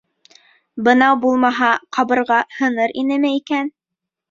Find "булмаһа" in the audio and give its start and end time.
1.25-1.69